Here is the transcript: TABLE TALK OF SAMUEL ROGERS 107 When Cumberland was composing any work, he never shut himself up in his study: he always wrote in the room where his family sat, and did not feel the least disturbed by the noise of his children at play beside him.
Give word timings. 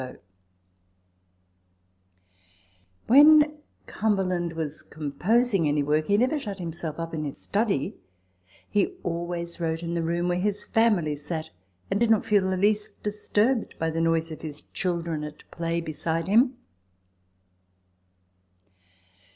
TABLE 0.01 0.13
TALK 0.13 0.23
OF 0.23 0.27
SAMUEL 3.05 3.07
ROGERS 3.07 3.27
107 3.27 3.37
When 3.37 3.61
Cumberland 3.85 4.53
was 4.53 4.81
composing 4.81 5.67
any 5.67 5.83
work, 5.83 6.07
he 6.07 6.17
never 6.17 6.39
shut 6.39 6.57
himself 6.57 6.97
up 6.99 7.13
in 7.13 7.23
his 7.23 7.37
study: 7.37 7.97
he 8.67 8.95
always 9.03 9.59
wrote 9.61 9.83
in 9.83 9.93
the 9.93 10.01
room 10.01 10.29
where 10.29 10.39
his 10.39 10.65
family 10.65 11.15
sat, 11.15 11.51
and 11.91 11.99
did 11.99 12.09
not 12.09 12.25
feel 12.25 12.49
the 12.49 12.57
least 12.57 13.03
disturbed 13.03 13.77
by 13.77 13.91
the 13.91 14.01
noise 14.01 14.31
of 14.31 14.41
his 14.41 14.61
children 14.73 15.23
at 15.23 15.43
play 15.51 15.79
beside 15.79 16.27
him. 16.27 16.57